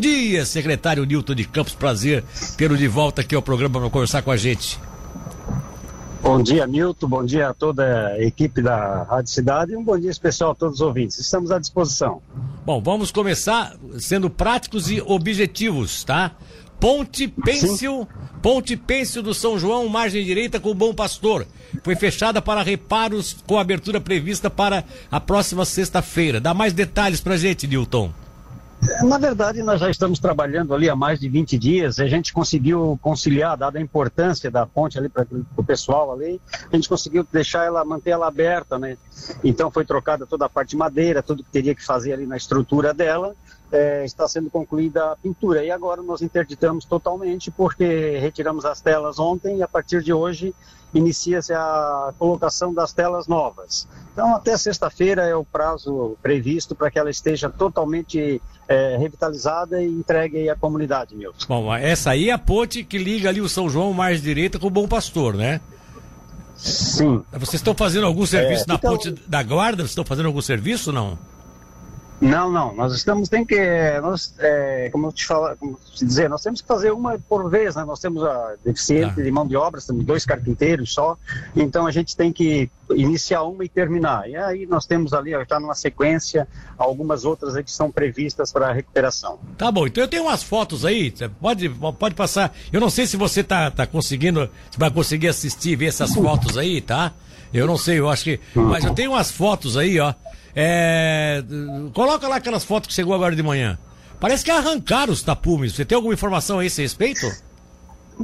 dia, 0.00 0.44
secretário 0.44 1.04
Nilton 1.04 1.34
de 1.34 1.44
Campos. 1.44 1.74
Prazer 1.74 2.24
tê-lo 2.56 2.76
de 2.76 2.88
volta 2.88 3.20
aqui 3.20 3.34
ao 3.34 3.42
programa 3.42 3.78
para 3.78 3.90
conversar 3.90 4.22
com 4.22 4.30
a 4.30 4.36
gente. 4.36 4.78
Bom 6.22 6.42
dia, 6.42 6.66
Milton. 6.66 7.08
Bom 7.08 7.24
dia 7.24 7.48
a 7.48 7.54
toda 7.54 8.08
a 8.08 8.22
equipe 8.22 8.60
da 8.60 9.04
Rádio 9.04 9.32
Cidade 9.32 9.72
e 9.72 9.76
um 9.76 9.82
bom 9.82 9.98
dia 9.98 10.10
especial 10.10 10.50
a 10.50 10.54
todos 10.54 10.76
os 10.76 10.80
ouvintes. 10.80 11.18
Estamos 11.18 11.50
à 11.50 11.58
disposição. 11.58 12.20
Bom, 12.64 12.80
vamos 12.80 13.10
começar 13.10 13.74
sendo 13.98 14.28
práticos 14.28 14.90
e 14.90 15.00
objetivos, 15.00 16.04
tá? 16.04 16.32
Ponte 16.78 17.28
Pêncil, 17.28 18.06
Ponte 18.40 18.76
Pêncil 18.76 19.22
do 19.22 19.34
São 19.34 19.58
João, 19.58 19.88
margem 19.88 20.24
direita 20.24 20.60
com 20.60 20.70
o 20.70 20.74
Bom 20.74 20.94
Pastor. 20.94 21.46
Foi 21.82 21.94
fechada 21.94 22.40
para 22.40 22.62
reparos 22.62 23.36
com 23.46 23.58
abertura 23.58 24.00
prevista 24.00 24.48
para 24.48 24.84
a 25.10 25.20
próxima 25.20 25.64
sexta-feira. 25.64 26.40
Dá 26.40 26.54
mais 26.54 26.72
detalhes 26.72 27.20
pra 27.20 27.36
gente, 27.36 27.66
Nilton. 27.66 28.12
Na 29.02 29.18
verdade, 29.18 29.62
nós 29.62 29.80
já 29.80 29.90
estamos 29.90 30.18
trabalhando 30.18 30.74
ali 30.74 30.88
há 30.88 30.96
mais 30.96 31.18
de 31.18 31.28
20 31.28 31.58
dias. 31.58 31.98
A 31.98 32.06
gente 32.06 32.32
conseguiu 32.32 32.98
conciliar, 33.00 33.56
dada 33.56 33.78
a 33.78 33.82
importância 33.82 34.50
da 34.50 34.66
ponte 34.66 34.98
ali 34.98 35.08
para 35.08 35.26
o 35.56 35.64
pessoal 35.64 36.12
ali, 36.12 36.40
a 36.70 36.76
gente 36.76 36.88
conseguiu 36.88 37.26
deixar 37.32 37.64
ela, 37.64 37.84
manter 37.84 38.10
ela 38.10 38.26
aberta, 38.26 38.78
né? 38.78 38.96
Então 39.42 39.70
foi 39.70 39.84
trocada 39.84 40.26
toda 40.26 40.46
a 40.46 40.48
parte 40.48 40.70
de 40.70 40.76
madeira, 40.76 41.22
tudo 41.22 41.42
que 41.42 41.50
teria 41.50 41.74
que 41.74 41.84
fazer 41.84 42.12
ali 42.12 42.26
na 42.26 42.36
estrutura 42.36 42.92
dela. 42.92 43.34
É, 43.72 44.04
está 44.04 44.26
sendo 44.26 44.50
concluída 44.50 45.12
a 45.12 45.16
pintura. 45.16 45.64
E 45.64 45.70
agora 45.70 46.02
nós 46.02 46.22
interditamos 46.22 46.84
totalmente 46.84 47.50
porque 47.50 48.18
retiramos 48.18 48.64
as 48.64 48.80
telas 48.80 49.18
ontem 49.18 49.58
e 49.58 49.62
a 49.62 49.68
partir 49.68 50.02
de 50.02 50.12
hoje 50.12 50.54
inicia-se 50.92 51.52
a 51.52 52.12
colocação 52.18 52.74
das 52.74 52.92
telas 52.92 53.26
novas. 53.28 53.86
Então, 54.12 54.34
até 54.34 54.56
sexta-feira 54.56 55.22
é 55.22 55.34
o 55.34 55.44
prazo 55.44 56.16
previsto 56.20 56.74
para 56.74 56.90
que 56.90 56.98
ela 56.98 57.10
esteja 57.10 57.48
totalmente 57.48 58.42
é, 58.68 58.96
revitalizada 58.96 59.82
e 59.82 59.86
entregue 59.86 60.48
à 60.50 60.56
comunidade, 60.56 61.14
Milton. 61.14 61.46
Bom, 61.48 61.74
essa 61.74 62.10
aí 62.10 62.28
é 62.28 62.32
a 62.32 62.38
ponte 62.38 62.82
que 62.82 62.98
liga 62.98 63.28
ali 63.28 63.40
o 63.40 63.48
São 63.48 63.70
João 63.70 63.92
mais 63.92 64.20
direita 64.20 64.58
com 64.58 64.66
o 64.66 64.70
Bom 64.70 64.88
Pastor, 64.88 65.34
né? 65.34 65.60
Sim. 66.56 67.22
Vocês 67.32 67.54
estão 67.54 67.74
fazendo 67.74 68.06
algum 68.06 68.26
serviço 68.26 68.64
é, 68.64 68.66
na 68.66 68.74
então... 68.74 68.90
ponte 68.92 69.10
da 69.26 69.42
guarda? 69.42 69.82
Vocês 69.82 69.92
estão 69.92 70.04
fazendo 70.04 70.26
algum 70.26 70.42
serviço 70.42 70.92
não? 70.92 71.18
Não, 72.20 72.52
não. 72.52 72.74
Nós 72.74 72.94
estamos, 72.94 73.28
tem 73.28 73.44
que, 73.44 73.56
nós, 74.02 74.34
é, 74.38 74.90
como 74.90 75.06
eu 75.06 75.12
te 75.12 75.26
falo, 75.26 75.56
como 75.56 75.78
te 75.94 76.04
dizer, 76.04 76.28
nós 76.28 76.42
temos 76.42 76.60
que 76.60 76.68
fazer 76.68 76.92
uma 76.92 77.18
por 77.18 77.48
vez, 77.48 77.74
né? 77.74 77.84
Nós 77.84 77.98
temos 77.98 78.22
a 78.22 78.54
deficiente 78.62 79.20
ah. 79.20 79.22
de 79.22 79.30
mão 79.30 79.46
de 79.46 79.56
obra, 79.56 79.80
temos 79.80 80.04
dois 80.04 80.26
carpinteiros 80.26 80.92
só, 80.92 81.16
então 81.56 81.86
a 81.86 81.90
gente 81.90 82.14
tem 82.14 82.30
que 82.30 82.70
iniciar 82.90 83.42
uma 83.44 83.64
e 83.64 83.68
terminar. 83.68 84.28
E 84.28 84.36
aí 84.36 84.66
nós 84.66 84.84
temos 84.84 85.14
ali, 85.14 85.30
já 85.48 85.58
numa 85.58 85.74
sequência, 85.74 86.46
algumas 86.76 87.24
outras 87.24 87.54
que 87.64 87.70
são 87.70 87.90
previstas 87.90 88.52
para 88.52 88.70
recuperação. 88.72 89.38
Tá 89.56 89.72
bom, 89.72 89.86
então 89.86 90.04
eu 90.04 90.08
tenho 90.08 90.24
umas 90.24 90.42
fotos 90.42 90.84
aí, 90.84 91.14
pode, 91.40 91.70
pode 91.98 92.14
passar. 92.14 92.54
Eu 92.70 92.80
não 92.80 92.90
sei 92.90 93.06
se 93.06 93.16
você 93.16 93.42
tá, 93.42 93.70
tá 93.70 93.86
conseguindo, 93.86 94.48
se 94.70 94.78
vai 94.78 94.90
conseguir 94.90 95.28
assistir, 95.28 95.74
ver 95.74 95.86
essas 95.86 96.12
fotos 96.12 96.58
aí, 96.58 96.82
tá? 96.82 97.12
Eu 97.52 97.66
não 97.66 97.76
sei, 97.76 97.98
eu 97.98 98.08
acho 98.08 98.24
que. 98.24 98.40
Mas 98.54 98.84
eu 98.84 98.94
tenho 98.94 99.12
umas 99.12 99.30
fotos 99.30 99.76
aí, 99.76 99.98
ó. 99.98 100.14
É, 100.54 101.42
coloca 101.94 102.26
lá 102.28 102.36
aquelas 102.36 102.64
fotos 102.64 102.88
que 102.88 102.94
chegou 102.94 103.14
agora 103.14 103.34
de 103.34 103.42
manhã. 103.42 103.78
Parece 104.18 104.44
que 104.44 104.50
arrancaram 104.50 105.12
os 105.12 105.22
tapumes. 105.22 105.74
Você 105.74 105.84
tem 105.84 105.96
alguma 105.96 106.14
informação 106.14 106.58
a 106.58 106.64
esse 106.64 106.82
respeito? 106.82 107.26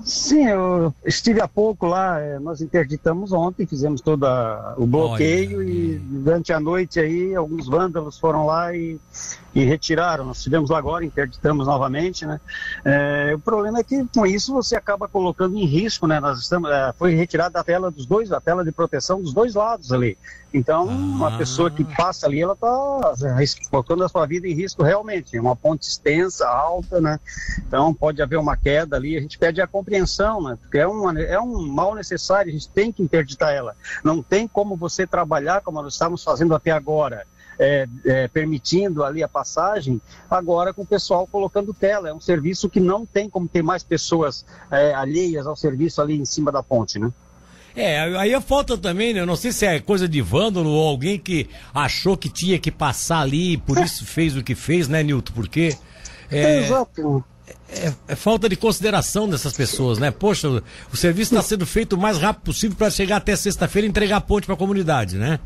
Sim, 0.05 0.47
eu 0.47 0.95
estive 1.05 1.41
há 1.41 1.49
pouco 1.49 1.87
lá, 1.87 2.21
é, 2.21 2.39
nós 2.39 2.61
interditamos 2.61 3.33
ontem, 3.33 3.67
fizemos 3.67 4.01
todo 4.01 4.27
o 4.77 4.87
bloqueio 4.87 5.59
Olha. 5.59 5.71
e 5.71 5.99
durante 5.99 6.53
a 6.53 6.61
noite 6.61 7.01
aí 7.01 7.35
alguns 7.35 7.67
vândalos 7.67 8.19
foram 8.19 8.45
lá 8.45 8.75
e, 8.75 8.99
e 9.55 9.65
retiraram. 9.65 10.25
Nós 10.25 10.39
estivemos 10.39 10.71
lá 10.71 10.79
agora, 10.79 11.05
interditamos 11.05 11.67
novamente, 11.67 12.27
né? 12.27 12.41
É, 12.85 13.33
o 13.35 13.39
problema 13.39 13.79
é 13.79 13.85
que 13.85 14.05
com 14.15 14.27
isso 14.27 14.53
você 14.53 14.77
acaba 14.77 15.09
colocando 15.09 15.57
em 15.57 15.65
risco, 15.65 16.07
né? 16.07 16.21
Nós 16.21 16.41
estamos, 16.41 16.71
é, 16.71 16.93
foi 16.99 17.15
retirada 17.15 17.59
a 17.59 17.65
tela 17.65 17.91
dos 17.91 18.07
dois, 18.07 18.33
a 18.33 18.41
tela 18.41 18.65
de 18.65 18.73
proteção 18.73 19.23
dos 19.23 19.33
dois 19.33 19.55
lados 19.55 19.93
ali. 19.93 20.19
Então, 20.57 20.89
ah. 20.89 20.93
uma 20.93 21.37
pessoa 21.37 21.71
que 21.71 21.85
passa 21.85 22.27
ali, 22.27 22.41
ela 22.41 22.55
está 22.55 23.61
colocando 23.71 24.03
a 24.05 24.09
sua 24.09 24.25
vida 24.25 24.49
em 24.49 24.55
risco 24.55 24.83
realmente. 24.83 25.37
É 25.37 25.41
uma 25.41 25.55
ponte 25.55 25.87
extensa, 25.87 26.49
alta, 26.49 26.99
né? 26.99 27.21
Então, 27.59 27.93
pode 27.93 28.23
haver 28.23 28.39
uma 28.39 28.57
queda 28.57 28.97
ali. 28.97 29.19
A 29.19 29.21
gente 29.21 29.39
pede 29.39 29.61
a 29.61 29.67
compreensão, 29.67 30.43
né? 30.43 30.57
Porque 30.59 30.79
é, 30.79 30.87
uma, 30.87 31.21
é 31.21 31.39
um 31.39 31.67
mal 31.69 31.95
necessário, 31.95 32.49
a 32.49 32.53
gente 32.53 32.71
tem 32.71 32.91
que 32.91 33.03
interditar 33.03 33.53
ela. 33.53 33.77
Não 34.03 34.23
tem 34.23 34.49
como 34.49 34.77
você 34.77 35.07
trabalhar 35.07 35.61
como 35.61 35.83
nós 35.83 35.93
estamos 35.93 36.25
fazendo 36.25 36.55
até 36.55 36.71
agora. 36.71 37.27
É, 37.59 37.89
é, 38.05 38.29
permitindo 38.29 39.03
ali 39.03 39.23
a 39.23 39.29
passagem, 39.29 39.99
agora 40.29 40.75
com 40.75 40.83
o 40.83 40.87
pessoal 40.87 41.27
colocando 41.27 41.73
tela. 41.73 42.11
É 42.11 42.13
um 42.13 42.21
serviço 42.21 42.69
que 42.69 42.79
não 42.79 43.07
tem 43.07 43.31
como 43.31 43.49
ter 43.49 43.63
mais 43.63 43.83
pessoas 43.83 44.45
é, 44.71 44.93
alheias 44.93 45.47
ao 45.47 45.57
serviço 45.57 46.03
ali 46.03 46.19
em 46.19 46.25
cima 46.27 46.53
da 46.53 46.63
ponte, 46.63 46.99
né? 46.99 47.11
É, 47.77 48.17
aí 48.17 48.33
a 48.33 48.41
falta 48.41 48.79
também, 48.79 49.13
né? 49.13 49.21
Eu 49.21 49.27
não 49.27 49.37
sei 49.37 49.53
se 49.53 49.67
é 49.67 49.79
coisa 49.79 50.09
de 50.09 50.23
vândalo 50.23 50.71
ou 50.71 50.89
alguém 50.89 51.19
que 51.19 51.47
achou 51.75 52.17
que 52.17 52.31
tinha 52.31 52.59
que 52.59 52.71
passar 52.71 53.21
ali 53.21 53.53
e 53.53 53.57
por 53.59 53.77
isso 53.77 54.05
fez 54.09 54.35
o 54.35 54.43
que 54.43 54.55
fez, 54.55 54.89
né, 54.89 55.03
Nilton? 55.03 55.35
Porque. 55.35 55.77
É, 56.31 56.65
Exato. 56.65 57.23
É, 57.69 57.93
é, 58.09 58.17
falta 58.17 58.49
de 58.49 58.57
consideração 58.57 59.29
dessas 59.29 59.53
pessoas, 59.53 59.99
né? 59.99 60.11
Poxa, 60.11 60.49
o, 60.49 60.63
o 60.93 60.97
serviço 60.97 61.35
está 61.35 61.47
sendo 61.47 61.67
feito 61.67 61.93
o 61.95 61.99
mais 61.99 62.17
rápido 62.17 62.45
possível 62.45 62.77
para 62.77 62.91
chegar 62.91 63.17
até 63.17 63.37
sexta-feira 63.37 63.87
e 63.87 63.91
entregar 63.91 64.17
a 64.17 64.21
ponte 64.21 64.47
para 64.47 64.55
a 64.55 64.59
comunidade, 64.59 65.17
né? 65.17 65.39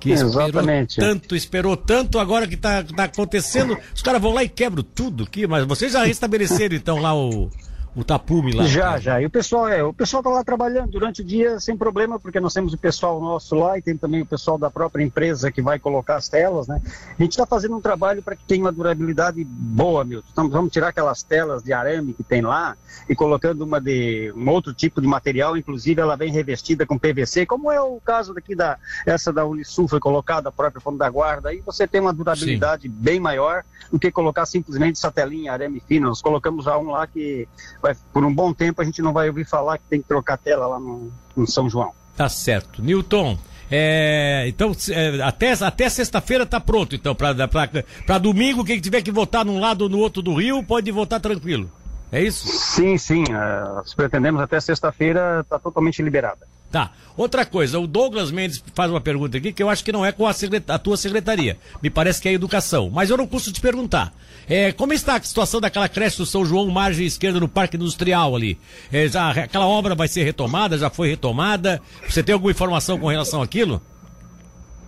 Que 0.00 0.10
Exatamente. 0.10 0.90
esperou 0.90 1.14
tanto, 1.14 1.36
esperou 1.36 1.76
tanto, 1.76 2.18
agora 2.18 2.46
que 2.46 2.54
está 2.54 2.82
tá 2.82 3.04
acontecendo, 3.04 3.76
os 3.94 4.02
caras 4.02 4.20
vão 4.20 4.32
lá 4.32 4.44
e 4.44 4.48
quebram 4.48 4.82
tudo 4.82 5.24
aqui, 5.24 5.46
mas 5.46 5.66
vocês 5.66 5.92
já 5.92 6.04
restabeleceram 6.04 6.76
então 6.76 6.98
lá 6.98 7.14
o, 7.14 7.50
o 7.94 8.04
tapume 8.04 8.52
lá. 8.52 8.64
Já, 8.64 8.82
cara. 8.82 9.00
já. 9.00 9.22
E 9.22 9.26
o 9.26 9.30
pessoal 9.30 9.68
é, 9.68 9.82
o 9.82 9.92
pessoal 9.92 10.22
tá 10.22 10.30
lá 10.30 10.44
trabalhando 10.44 10.90
durante 10.90 11.22
o 11.22 11.24
dia 11.24 11.58
sem 11.60 11.76
problema, 11.76 12.18
porque 12.18 12.40
nós 12.40 12.54
temos 12.54 12.72
o 12.72 12.78
pessoal 12.78 13.20
nosso 13.20 13.54
lá 13.54 13.78
e 13.78 13.82
tem 13.82 13.96
também 13.96 14.22
o 14.22 14.26
pessoal 14.26 14.58
da 14.58 14.70
própria 14.70 15.02
empresa 15.02 15.50
que 15.50 15.62
vai 15.62 15.78
colocar 15.78 16.16
as 16.16 16.28
telas, 16.28 16.68
né? 16.68 16.80
A 17.18 17.22
gente 17.22 17.32
está 17.32 17.46
fazendo 17.46 17.76
um 17.76 17.80
trabalho 17.80 18.22
para 18.22 18.36
que 18.36 18.44
tenha 18.44 18.64
uma 18.64 18.72
durabilidade 18.72 19.42
boa, 19.44 20.04
Milton. 20.04 20.28
Então, 20.32 20.48
vamos 20.48 20.72
tirar 20.72 20.88
aquelas 20.88 21.22
telas 21.22 21.62
de 21.62 21.72
arame 21.72 22.12
que 22.12 22.22
tem 22.22 22.42
lá 22.42 22.76
e 23.08 23.14
colocando 23.14 23.62
uma 23.62 23.80
de 23.80 24.32
um 24.36 24.48
outro 24.48 24.72
tipo 24.72 25.00
de 25.00 25.06
material, 25.06 25.56
inclusive 25.56 26.00
ela 26.00 26.16
vem 26.16 26.30
revestida 26.30 26.86
com 26.86 26.98
PVC, 26.98 27.46
como 27.46 27.70
é 27.70 27.80
o 27.80 28.00
caso 28.00 28.34
daqui 28.34 28.54
da 28.54 28.78
essa 29.06 29.32
da 29.32 29.44
Unisul 29.44 29.88
foi 29.88 30.00
colocada 30.00 30.48
a 30.48 30.52
própria 30.52 30.80
forma 30.80 30.98
da 30.98 31.08
guarda, 31.08 31.48
aí 31.48 31.60
você 31.64 31.86
tem 31.86 32.00
uma 32.00 32.12
durabilidade 32.12 32.82
Sim. 32.82 32.90
bem 32.90 33.18
maior 33.18 33.64
do 33.90 33.98
que 33.98 34.10
colocar 34.10 34.46
simplesmente 34.46 34.96
essa 34.96 35.10
telinha 35.10 35.52
arame 35.52 35.82
fino. 35.86 36.08
Nós 36.08 36.22
colocamos 36.22 36.64
já 36.64 36.78
um 36.78 36.90
lá 36.90 37.06
que 37.06 37.48
vai, 37.82 37.94
por 38.12 38.24
um 38.24 38.34
bom 38.34 38.52
tempo 38.52 38.80
a 38.80 38.84
gente 38.84 39.02
não 39.02 39.12
vai 39.12 39.28
ouvir 39.28 39.44
falar 39.44 39.78
que 39.78 39.84
tem 39.88 40.00
que 40.00 40.08
trocar 40.08 40.36
tela 40.36 40.66
lá 40.66 40.78
no, 40.78 41.10
no 41.36 41.46
São 41.46 41.68
João. 41.68 41.92
Tá 42.16 42.28
certo. 42.28 42.82
Newton, 42.82 43.38
é, 43.70 44.46
então, 44.48 44.72
é, 44.90 45.22
até, 45.22 45.52
até 45.52 45.88
sexta-feira 45.88 46.46
tá 46.46 46.58
pronto, 46.58 46.94
então, 46.94 47.14
para 47.14 48.18
domingo, 48.18 48.64
quem 48.64 48.80
tiver 48.80 49.02
que 49.02 49.10
votar 49.10 49.44
num 49.44 49.60
lado 49.60 49.82
ou 49.82 49.88
no 49.88 49.98
outro 49.98 50.22
do 50.22 50.34
Rio, 50.34 50.62
pode 50.62 50.90
votar 50.90 51.20
tranquilo. 51.20 51.70
É 52.10 52.22
isso? 52.22 52.46
Sim, 52.46 52.96
sim. 52.96 53.22
Uh, 53.24 53.94
pretendemos 53.94 54.40
até 54.40 54.58
sexta-feira, 54.58 55.40
está 55.40 55.58
totalmente 55.58 56.02
liberada. 56.02 56.46
Tá. 56.70 56.92
Outra 57.16 57.44
coisa, 57.44 57.80
o 57.80 57.86
Douglas 57.86 58.30
Mendes 58.30 58.62
faz 58.74 58.90
uma 58.90 59.00
pergunta 59.00 59.38
aqui 59.38 59.52
que 59.52 59.62
eu 59.62 59.70
acho 59.70 59.82
que 59.82 59.90
não 59.90 60.04
é 60.04 60.12
com 60.12 60.26
a, 60.26 60.34
a 60.68 60.78
tua 60.78 60.96
secretaria. 60.96 61.58
Me 61.82 61.90
parece 61.90 62.20
que 62.20 62.28
é 62.28 62.32
educação. 62.32 62.90
Mas 62.90 63.10
eu 63.10 63.16
não 63.16 63.26
custo 63.26 63.50
te 63.50 63.60
perguntar. 63.60 64.12
É, 64.48 64.70
como 64.70 64.92
está 64.92 65.16
a 65.16 65.22
situação 65.22 65.60
daquela 65.60 65.88
creche 65.88 66.18
do 66.18 66.26
São 66.26 66.44
João, 66.44 66.68
margem 66.70 67.06
esquerda 67.06 67.40
no 67.40 67.48
Parque 67.48 67.76
Industrial 67.76 68.36
ali? 68.36 68.58
É, 68.92 69.08
já, 69.08 69.30
aquela 69.30 69.66
obra 69.66 69.94
vai 69.94 70.08
ser 70.08 70.22
retomada? 70.24 70.78
Já 70.78 70.90
foi 70.90 71.08
retomada? 71.08 71.82
Você 72.08 72.22
tem 72.22 72.32
alguma 72.34 72.52
informação 72.52 72.98
com 72.98 73.08
relação 73.08 73.42
àquilo? 73.42 73.82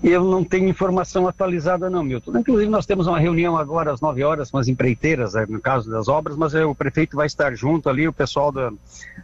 Eu 0.02 0.24
não 0.24 0.42
tenho 0.42 0.66
informação 0.66 1.28
atualizada 1.28 1.90
não, 1.90 2.02
Milton. 2.02 2.38
Inclusive 2.38 2.70
nós 2.70 2.86
temos 2.86 3.06
uma 3.06 3.18
reunião 3.18 3.56
agora 3.56 3.92
às 3.92 4.00
9 4.00 4.22
horas 4.24 4.50
com 4.50 4.56
as 4.56 4.66
empreiteiras, 4.66 5.34
né, 5.34 5.44
no 5.48 5.60
caso 5.60 5.90
das 5.90 6.08
obras, 6.08 6.36
mas 6.36 6.54
o 6.54 6.74
prefeito 6.74 7.16
vai 7.16 7.26
estar 7.26 7.54
junto 7.54 7.88
ali, 7.88 8.08
o 8.08 8.12
pessoal 8.12 8.50
do, 8.50 8.78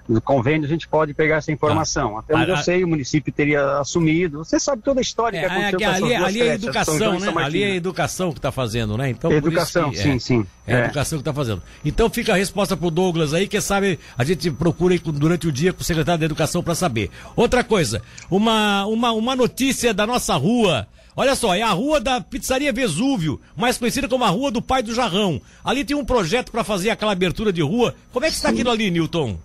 do 0.06 0.20
convênio, 0.20 0.67
a 0.67 0.69
gente 0.69 0.87
pode 0.87 1.14
pegar 1.14 1.37
essa 1.37 1.50
informação. 1.50 2.17
Ah, 2.17 2.20
Até 2.20 2.34
onde 2.34 2.50
a, 2.50 2.55
eu 2.55 2.58
sei, 2.58 2.84
o 2.84 2.88
município 2.88 3.32
teria 3.32 3.78
assumido. 3.78 4.38
Você 4.44 4.61
sabe 4.61 4.82
toda 4.82 5.00
a 5.00 5.02
história 5.02 5.38
é, 5.38 5.40
que 5.40 5.46
aconteceu 5.46 6.06
é, 6.08 6.17
ali, 6.17 6.25
ali 6.25 6.40
é 6.40 6.50
a 6.50 6.55
educação, 6.55 7.19
né? 7.19 7.32
Ali 7.37 7.62
é 7.62 7.70
a 7.70 7.75
educação 7.75 8.32
que 8.32 8.38
está 8.38 8.52
fazendo, 8.52 8.99
né? 8.99 9.08
Então, 9.08 9.32
educação, 9.32 9.90
que, 9.90 9.99
sim, 9.99 10.17
é, 10.17 10.19
sim. 10.19 10.46
É 10.67 10.75
a 10.75 10.79
é. 10.79 10.84
educação 10.84 11.19
que 11.19 11.22
está 11.22 11.32
fazendo. 11.32 11.62
Então 11.84 12.11
fica 12.11 12.34
a 12.34 12.37
resposta 12.37 12.76
para 12.76 12.87
o 12.87 12.90
Douglas 12.90 13.32
aí, 13.32 13.49
que 13.49 13.61
sabe, 13.61 13.99
a 14.19 14.25
gente 14.25 14.50
procura 14.50 14.99
durante 14.99 15.49
o 15.49 15.52
dia 15.52 15.72
com 15.72 15.81
o 15.81 15.84
secretário 15.84 16.20
da 16.20 16.26
Educação 16.26 16.62
para 16.62 16.75
saber. 16.75 17.11
Outra 17.34 17.64
coisa, 17.64 18.02
uma, 18.31 18.84
uma, 18.87 19.12
uma 19.12 19.37
notícia 19.37 19.94
da 19.94 20.06
nossa 20.06 20.34
rua 20.34 20.66
Olha 21.17 21.35
só, 21.35 21.55
é 21.55 21.63
a 21.63 21.71
rua 21.71 21.99
da 21.99 22.21
Pizzaria 22.21 22.73
Vesúvio, 22.73 23.41
mais 23.57 23.79
conhecida 23.79 24.07
como 24.07 24.25
a 24.25 24.29
Rua 24.29 24.51
do 24.51 24.61
Pai 24.61 24.83
do 24.83 24.95
Jarrão. 24.95 25.41
Ali 25.65 25.83
tem 25.83 25.97
um 25.97 26.05
projeto 26.05 26.53
para 26.53 26.63
fazer 26.63 26.91
aquela 26.91 27.13
abertura 27.13 27.51
de 27.51 27.63
rua. 27.63 27.95
Como 28.13 28.27
é 28.27 28.29
que 28.29 28.35
está 28.35 28.51
aquilo 28.51 28.71
ali, 28.71 28.91
Newton? 28.91 29.39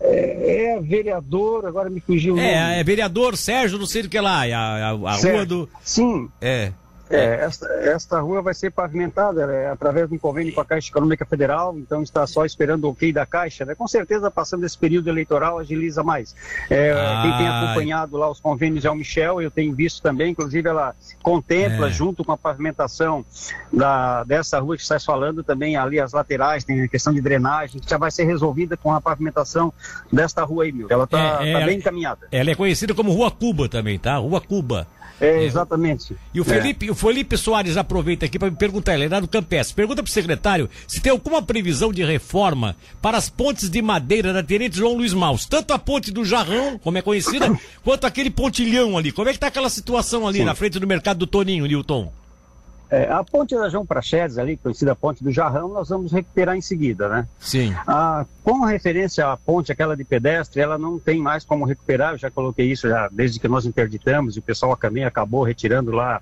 É, 0.00 0.74
é, 0.74 0.80
vereador, 0.80 1.66
agora 1.66 1.90
me 1.90 2.00
fugiu 2.00 2.34
o 2.34 2.38
é, 2.38 2.54
nome. 2.54 2.74
É, 2.76 2.80
é 2.80 2.84
vereador 2.84 3.36
Sérgio, 3.36 3.78
não 3.78 3.86
sei 3.86 4.02
do 4.02 4.08
que 4.08 4.18
lá, 4.18 4.46
é 4.46 4.52
a, 4.54 4.60
a, 4.60 4.90
a 4.90 5.16
rua 5.16 5.44
do... 5.44 5.68
Sim. 5.82 6.28
É. 6.40 6.72
É, 7.12 7.44
esta, 7.44 7.66
esta 7.66 8.20
rua 8.20 8.40
vai 8.40 8.54
ser 8.54 8.70
pavimentada 8.70 9.42
é, 9.52 9.70
através 9.70 10.08
de 10.08 10.14
um 10.14 10.18
convênio 10.18 10.52
com 10.54 10.60
a 10.60 10.64
Caixa 10.64 10.90
Econômica 10.90 11.26
Federal, 11.26 11.76
então 11.76 12.02
está 12.02 12.26
só 12.26 12.44
esperando 12.44 12.84
o 12.84 12.90
ok 12.90 13.12
da 13.12 13.26
Caixa. 13.26 13.64
Né? 13.64 13.74
Com 13.74 13.86
certeza, 13.86 14.30
passando 14.30 14.64
esse 14.64 14.78
período 14.78 15.08
eleitoral, 15.08 15.58
agiliza 15.58 16.02
mais. 16.02 16.34
É, 16.70 16.92
ah. 16.92 17.22
Quem 17.22 17.36
tem 17.38 17.48
acompanhado 17.48 18.16
lá 18.16 18.30
os 18.30 18.40
convênios 18.40 18.84
é 18.84 18.90
o 18.90 18.94
Michel, 18.94 19.42
eu 19.42 19.50
tenho 19.50 19.74
visto 19.74 20.00
também, 20.02 20.32
inclusive 20.32 20.68
ela 20.68 20.94
contempla, 21.22 21.88
é. 21.88 21.90
junto 21.90 22.24
com 22.24 22.32
a 22.32 22.36
pavimentação 22.36 23.24
da, 23.72 24.24
dessa 24.24 24.58
rua 24.58 24.76
que 24.76 24.82
está 24.82 24.98
falando, 24.98 25.44
também 25.44 25.76
ali 25.76 26.00
as 26.00 26.12
laterais, 26.12 26.64
tem 26.64 26.82
a 26.82 26.88
questão 26.88 27.12
de 27.12 27.20
drenagem, 27.20 27.80
que 27.80 27.88
já 27.88 27.98
vai 27.98 28.10
ser 28.10 28.24
resolvida 28.24 28.76
com 28.76 28.92
a 28.92 29.00
pavimentação 29.00 29.72
desta 30.10 30.42
rua 30.44 30.64
aí, 30.64 30.72
meu. 30.72 30.86
Ela 30.88 31.04
está 31.04 31.44
é, 31.44 31.52
tá 31.52 31.66
bem 31.66 31.78
encaminhada. 31.78 32.28
Ela 32.30 32.50
é 32.50 32.54
conhecida 32.54 32.94
como 32.94 33.12
Rua 33.12 33.30
Cuba 33.30 33.68
também, 33.68 33.98
tá? 33.98 34.16
Rua 34.16 34.40
Cuba. 34.40 34.86
É, 35.20 35.44
exatamente. 35.44 36.16
E 36.34 36.40
o 36.40 36.44
Felipe, 36.44 36.88
é. 36.88 36.90
o 36.90 36.94
Felipe 36.94 37.36
Soares 37.36 37.76
aproveita 37.76 38.26
aqui 38.26 38.38
para 38.38 38.50
me 38.50 38.56
perguntar, 38.56 38.94
ele 38.94 39.04
é 39.04 39.20
do 39.20 39.28
Campestre. 39.28 39.74
Pergunta 39.74 40.02
para 40.02 40.10
o 40.10 40.12
secretário 40.12 40.68
se 40.86 41.00
tem 41.00 41.12
alguma 41.12 41.42
previsão 41.42 41.92
de 41.92 42.04
reforma 42.04 42.76
para 43.00 43.18
as 43.18 43.28
pontes 43.28 43.70
de 43.70 43.80
madeira 43.80 44.32
da 44.32 44.42
Tenente 44.42 44.76
João 44.76 44.94
Luiz 44.94 45.14
Maus. 45.14 45.46
Tanto 45.46 45.72
a 45.72 45.78
ponte 45.78 46.10
do 46.10 46.24
Jarrão, 46.24 46.78
como 46.78 46.98
é 46.98 47.02
conhecida, 47.02 47.52
quanto 47.84 48.06
aquele 48.06 48.30
pontilhão 48.30 48.96
ali. 48.98 49.12
Como 49.12 49.28
é 49.28 49.32
que 49.32 49.36
está 49.36 49.48
aquela 49.48 49.70
situação 49.70 50.26
ali 50.26 50.38
Sim. 50.38 50.44
na 50.44 50.54
frente 50.54 50.78
do 50.78 50.86
mercado 50.86 51.18
do 51.18 51.26
Toninho, 51.26 51.66
Newton? 51.66 52.12
É, 52.92 53.10
a 53.10 53.24
ponte 53.24 53.54
da 53.54 53.70
João 53.70 53.86
Praxedes, 53.86 54.36
ali, 54.36 54.58
conhecida 54.58 54.94
ponte 54.94 55.24
do 55.24 55.30
Jarrão, 55.30 55.66
nós 55.68 55.88
vamos 55.88 56.12
recuperar 56.12 56.54
em 56.54 56.60
seguida, 56.60 57.08
né? 57.08 57.26
Sim. 57.38 57.74
Com 58.44 58.66
referência 58.66 59.26
à 59.26 59.34
ponte, 59.34 59.72
aquela 59.72 59.96
de 59.96 60.04
pedestre, 60.04 60.60
ela 60.60 60.76
não 60.76 60.98
tem 60.98 61.18
mais 61.18 61.42
como 61.42 61.64
recuperar, 61.64 62.12
eu 62.12 62.18
já 62.18 62.30
coloquei 62.30 62.70
isso 62.70 62.86
já 62.86 63.08
desde 63.10 63.40
que 63.40 63.48
nós 63.48 63.64
interditamos 63.64 64.36
e 64.36 64.40
o 64.40 64.42
pessoal 64.42 64.76
também 64.76 65.06
acabou 65.06 65.42
retirando 65.42 65.90
lá 65.90 66.20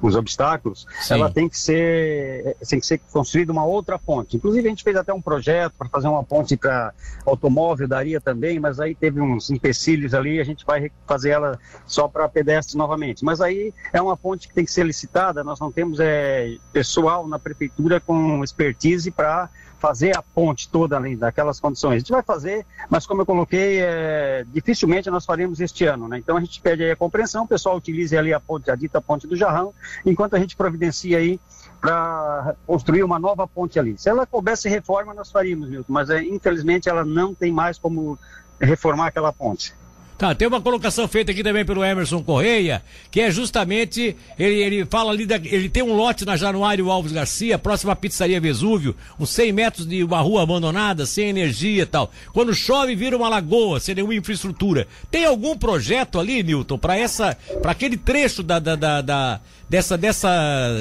os 0.00 0.14
obstáculos, 0.14 0.86
Sim. 1.00 1.14
ela 1.14 1.30
tem 1.30 1.48
que 1.48 1.58
ser 1.58 2.56
tem 2.68 2.80
que 2.80 2.86
ser 2.86 2.98
construída 3.12 3.52
uma 3.52 3.64
outra 3.64 3.98
ponte. 3.98 4.36
Inclusive 4.36 4.66
a 4.66 4.70
gente 4.70 4.84
fez 4.84 4.96
até 4.96 5.12
um 5.12 5.20
projeto 5.20 5.74
para 5.78 5.88
fazer 5.88 6.08
uma 6.08 6.22
ponte 6.22 6.56
para 6.56 6.92
automóvel, 7.24 7.88
daria 7.88 8.20
também, 8.20 8.60
mas 8.60 8.80
aí 8.80 8.94
teve 8.94 9.20
uns 9.20 9.50
empecilhos 9.50 10.14
ali, 10.14 10.40
a 10.40 10.44
gente 10.44 10.64
vai 10.64 10.90
fazer 11.06 11.30
ela 11.30 11.58
só 11.86 12.08
para 12.08 12.28
pedestre 12.28 12.76
novamente. 12.76 13.24
Mas 13.24 13.40
aí 13.40 13.72
é 13.92 14.00
uma 14.00 14.16
ponte 14.16 14.48
que 14.48 14.54
tem 14.54 14.64
que 14.64 14.72
ser 14.72 14.84
licitada, 14.84 15.42
nós 15.42 15.58
não 15.60 15.72
temos 15.72 15.98
é, 16.00 16.56
pessoal 16.72 17.26
na 17.26 17.38
prefeitura 17.38 18.00
com 18.00 18.42
expertise 18.42 19.10
para 19.10 19.48
fazer 19.78 20.16
a 20.16 20.22
ponte 20.22 20.68
toda 20.68 20.96
ali 20.96 21.16
daquelas 21.16 21.60
condições. 21.60 21.96
A 21.96 21.98
gente 21.98 22.10
vai 22.10 22.22
fazer, 22.22 22.66
mas 22.88 23.06
como 23.06 23.22
eu 23.22 23.26
coloquei, 23.26 23.80
é, 23.80 24.44
dificilmente 24.52 25.10
nós 25.10 25.24
faremos 25.24 25.60
este 25.60 25.84
ano, 25.84 26.08
né? 26.08 26.18
Então 26.18 26.36
a 26.36 26.40
gente 26.40 26.60
pede 26.60 26.90
a 26.90 26.96
compreensão, 26.96 27.44
o 27.44 27.48
pessoal 27.48 27.76
utilize 27.76 28.16
ali 28.16 28.32
a 28.32 28.40
ponte, 28.40 28.70
a 28.70 28.74
dita 28.74 29.00
ponte 29.00 29.26
do 29.26 29.36
Jarrão, 29.36 29.72
enquanto 30.04 30.34
a 30.34 30.38
gente 30.38 30.56
providencia 30.56 31.18
aí 31.18 31.40
para 31.80 32.54
construir 32.66 33.02
uma 33.02 33.18
nova 33.18 33.46
ponte 33.46 33.78
ali. 33.78 33.96
Se 33.98 34.08
ela 34.08 34.26
coubesse 34.26 34.68
reforma, 34.68 35.14
nós 35.14 35.30
faríamos, 35.30 35.68
Milton, 35.68 35.92
mas 35.92 36.10
é, 36.10 36.22
infelizmente 36.22 36.88
ela 36.88 37.04
não 37.04 37.34
tem 37.34 37.52
mais 37.52 37.78
como 37.78 38.18
reformar 38.60 39.08
aquela 39.08 39.32
ponte. 39.32 39.74
Tá, 40.18 40.34
tem 40.34 40.48
uma 40.48 40.62
colocação 40.62 41.06
feita 41.06 41.30
aqui 41.30 41.42
também 41.42 41.62
pelo 41.62 41.84
Emerson 41.84 42.22
Correia, 42.22 42.82
que 43.10 43.20
é 43.20 43.30
justamente, 43.30 44.16
ele, 44.38 44.62
ele 44.62 44.86
fala 44.86 45.12
ali, 45.12 45.26
da, 45.26 45.36
ele 45.36 45.68
tem 45.68 45.82
um 45.82 45.92
lote 45.92 46.24
na 46.24 46.38
Januário 46.38 46.90
Alves 46.90 47.12
Garcia, 47.12 47.58
próxima 47.58 47.92
à 47.92 47.96
pizzaria 47.96 48.40
Vesúvio, 48.40 48.96
uns 49.20 49.28
100 49.28 49.52
metros 49.52 49.86
de 49.86 50.02
uma 50.02 50.18
rua 50.20 50.42
abandonada, 50.42 51.04
sem 51.04 51.28
energia 51.28 51.82
e 51.82 51.86
tal. 51.86 52.10
Quando 52.32 52.54
chove, 52.54 52.94
vira 52.94 53.14
uma 53.14 53.28
lagoa, 53.28 53.78
sem 53.78 53.94
nenhuma 53.94 54.14
infraestrutura. 54.14 54.88
Tem 55.10 55.26
algum 55.26 55.54
projeto 55.54 56.18
ali, 56.18 56.42
Newton, 56.42 56.78
para 56.78 56.96
essa, 56.96 57.36
para 57.60 57.72
aquele 57.72 57.98
trecho 57.98 58.42
da, 58.42 58.58
da, 58.58 58.74
da, 58.74 59.02
da, 59.02 59.40
dessa, 59.68 59.96
dessa 59.96 60.28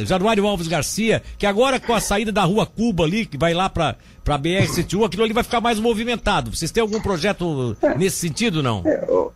Januário 0.05 0.45
Alves 0.45 0.67
Garcia, 0.67 1.21
que 1.37 1.45
agora 1.45 1.79
com 1.79 1.93
a 1.93 1.99
saída 1.99 2.31
da 2.31 2.43
rua 2.43 2.65
Cuba 2.65 3.03
ali, 3.03 3.25
que 3.25 3.37
vai 3.37 3.53
lá 3.53 3.69
para 3.69 3.95
para 4.23 4.39
BR-101, 4.39 5.05
aquilo 5.05 5.23
ali 5.23 5.33
vai 5.33 5.43
ficar 5.43 5.61
mais 5.61 5.79
movimentado. 5.79 6.49
Vocês 6.49 6.71
têm 6.71 6.81
algum 6.81 6.99
projeto 6.99 7.77
nesse 7.95 8.17
sentido, 8.17 8.63
não? 8.63 8.81
É, 8.83 9.05
ô, 9.07 9.31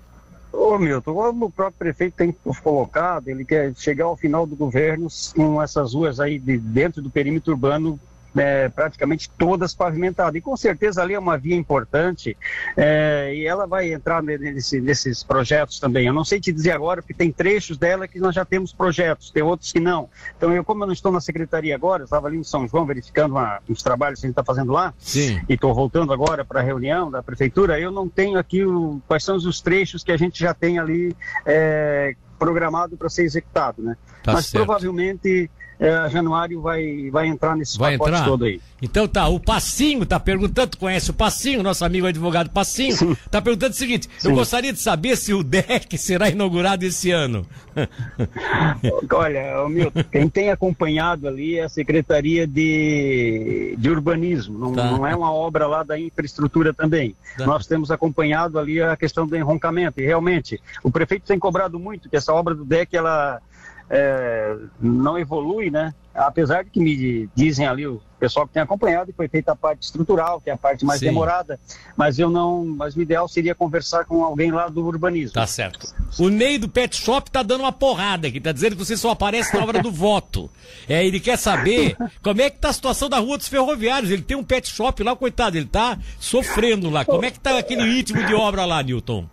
ô 0.51 0.79
Milton, 0.79 1.13
como 1.13 1.45
o 1.45 1.51
próprio 1.51 1.77
prefeito 1.77 2.15
tem 2.15 2.35
colocado, 2.63 3.27
ele 3.27 3.45
quer 3.45 3.71
chegar 3.75 4.05
ao 4.05 4.17
final 4.17 4.47
do 4.47 4.55
governo 4.55 5.07
com 5.35 5.61
essas 5.61 5.93
ruas 5.93 6.19
aí 6.19 6.39
de, 6.39 6.57
dentro 6.57 7.03
do 7.03 7.09
perímetro 7.11 7.53
urbano 7.53 7.99
é, 8.35 8.69
praticamente 8.69 9.29
todas 9.37 9.73
pavimentadas. 9.73 10.35
E 10.35 10.41
com 10.41 10.55
certeza 10.55 11.01
ali 11.01 11.13
é 11.13 11.19
uma 11.19 11.37
via 11.37 11.55
importante 11.55 12.37
é, 12.75 13.33
e 13.33 13.45
ela 13.45 13.65
vai 13.65 13.91
entrar 13.91 14.21
nesse, 14.21 14.79
nesses 14.81 15.23
projetos 15.23 15.79
também. 15.79 16.07
Eu 16.07 16.13
não 16.13 16.23
sei 16.23 16.39
te 16.39 16.51
dizer 16.51 16.71
agora, 16.71 17.01
porque 17.01 17.13
tem 17.13 17.31
trechos 17.31 17.77
dela 17.77 18.07
que 18.07 18.19
nós 18.19 18.35
já 18.35 18.45
temos 18.45 18.73
projetos, 18.73 19.31
tem 19.31 19.43
outros 19.43 19.71
que 19.71 19.79
não. 19.79 20.09
Então, 20.37 20.53
eu, 20.53 20.63
como 20.63 20.83
eu 20.83 20.87
não 20.87 20.93
estou 20.93 21.11
na 21.11 21.21
secretaria 21.21 21.75
agora, 21.75 22.03
eu 22.03 22.05
estava 22.05 22.27
ali 22.27 22.37
em 22.37 22.43
São 22.43 22.67
João 22.67 22.85
verificando 22.85 23.31
uma, 23.31 23.59
uns 23.69 23.81
trabalhos 23.81 24.19
que 24.19 24.25
a 24.25 24.27
gente 24.27 24.33
está 24.33 24.43
fazendo 24.43 24.71
lá, 24.71 24.93
Sim. 24.97 25.41
e 25.47 25.53
estou 25.53 25.73
voltando 25.73 26.13
agora 26.13 26.43
para 26.45 26.59
a 26.59 26.63
reunião 26.63 27.09
da 27.09 27.23
prefeitura, 27.23 27.79
eu 27.79 27.91
não 27.91 28.07
tenho 28.07 28.37
aqui 28.37 28.63
o, 28.63 29.01
quais 29.07 29.23
são 29.23 29.35
os 29.35 29.61
trechos 29.61 30.03
que 30.03 30.11
a 30.11 30.17
gente 30.17 30.39
já 30.39 30.53
tem 30.53 30.79
ali 30.79 31.15
é, 31.45 32.15
programado 32.37 32.97
para 32.97 33.09
ser 33.09 33.23
executado, 33.23 33.81
né? 33.81 33.97
Tá 34.23 34.33
Mas 34.33 34.45
certo. 34.45 34.65
provavelmente 34.65 35.49
é, 35.79 36.09
Januário 36.09 36.61
vai, 36.61 37.09
vai 37.09 37.27
entrar 37.27 37.55
nesse 37.55 37.77
vai 37.77 37.97
pacote 37.97 38.17
entrar? 38.17 38.25
todo 38.25 38.43
aí. 38.43 38.59
Então 38.81 39.07
tá, 39.07 39.29
o 39.29 39.39
Passinho 39.39 40.05
tá 40.05 40.19
perguntando, 40.19 40.71
tu 40.71 40.77
conhece 40.77 41.09
o 41.09 41.13
Passinho, 41.13 41.63
nosso 41.63 41.85
amigo 41.85 42.05
advogado 42.05 42.49
Passinho, 42.49 42.97
Sim. 42.97 43.17
tá 43.31 43.41
perguntando 43.41 43.71
o 43.71 43.77
seguinte, 43.77 44.09
Sim. 44.17 44.29
eu 44.29 44.35
gostaria 44.35 44.73
de 44.73 44.79
saber 44.79 45.15
se 45.15 45.33
o 45.33 45.41
DEC 45.41 45.97
será 45.97 46.29
inaugurado 46.29 46.83
esse 46.83 47.11
ano. 47.11 47.45
Olha, 49.13 49.69
Milton, 49.69 50.03
quem 50.11 50.27
tem 50.27 50.51
acompanhado 50.51 51.29
ali 51.29 51.57
é 51.57 51.63
a 51.63 51.69
Secretaria 51.69 52.45
de, 52.45 53.75
de 53.77 53.89
Urbanismo, 53.89 54.59
não, 54.59 54.73
tá. 54.73 54.91
não 54.91 55.07
é 55.07 55.15
uma 55.15 55.31
obra 55.31 55.65
lá 55.65 55.81
da 55.81 55.97
infraestrutura 55.97 56.73
também. 56.73 57.15
Tá. 57.37 57.45
Nós 57.45 57.65
temos 57.65 57.89
acompanhado 57.89 58.59
ali 58.59 58.81
a 58.81 58.97
questão 58.97 59.25
do 59.25 59.35
enroncamento, 59.37 60.01
e 60.01 60.05
realmente, 60.05 60.59
o 60.83 60.91
prefeito 60.91 61.25
tem 61.25 61.39
cobrado 61.39 61.79
muito 61.79 62.09
que 62.09 62.17
essa 62.17 62.33
obra 62.33 62.53
do 62.53 62.65
DEC, 62.65 62.97
ela 62.97 63.41
é, 63.89 64.55
não 64.79 65.17
evolui, 65.17 65.71
né? 65.71 65.93
Apesar 66.13 66.63
de 66.63 66.69
que 66.69 66.79
me 66.79 67.29
dizem 67.33 67.65
ali 67.65 67.87
o 67.87 68.01
pessoal 68.19 68.45
que 68.45 68.53
tem 68.53 68.61
acompanhado 68.61 69.11
que 69.11 69.15
foi 69.15 69.29
feita 69.29 69.53
a 69.53 69.55
parte 69.55 69.83
estrutural, 69.83 70.41
que 70.41 70.49
é 70.49 70.53
a 70.53 70.57
parte 70.57 70.83
mais 70.83 70.99
Sim. 70.99 71.05
demorada, 71.05 71.59
mas 71.95 72.19
eu 72.19 72.29
não, 72.29 72.65
mas 72.65 72.95
o 72.95 73.01
ideal 73.01 73.27
seria 73.27 73.55
conversar 73.55 74.05
com 74.05 74.23
alguém 74.23 74.51
lá 74.51 74.67
do 74.67 74.85
urbanismo. 74.85 75.33
Tá 75.33 75.47
certo. 75.47 75.87
O 76.19 76.27
Ney 76.27 76.57
do 76.57 76.67
Pet 76.67 76.95
Shop 76.95 77.31
tá 77.31 77.41
dando 77.41 77.61
uma 77.61 77.71
porrada 77.71 78.27
aqui, 78.27 78.39
tá 78.39 78.51
dizendo 78.51 78.75
que 78.75 78.85
você 78.85 78.97
só 78.97 79.11
aparece 79.11 79.55
na 79.55 79.63
hora 79.63 79.81
do 79.81 79.91
voto. 79.91 80.49
É, 80.87 81.05
ele 81.05 81.19
quer 81.19 81.37
saber 81.37 81.95
como 82.21 82.41
é 82.41 82.49
que 82.49 82.57
tá 82.57 82.69
a 82.69 82.73
situação 82.73 83.07
da 83.07 83.19
Rua 83.19 83.37
dos 83.37 83.47
Ferroviários. 83.47 84.11
Ele 84.11 84.21
tem 84.21 84.35
um 84.35 84.43
pet 84.43 84.67
shop 84.67 85.01
lá, 85.01 85.15
coitado, 85.15 85.57
ele 85.57 85.67
tá 85.67 85.97
sofrendo 86.19 86.89
lá. 86.89 87.05
Como 87.05 87.23
é 87.23 87.31
que 87.31 87.39
tá 87.39 87.57
aquele 87.57 87.83
ritmo 87.83 88.23
de 88.25 88.33
obra 88.33 88.65
lá, 88.65 88.83
Newton? 88.83 89.25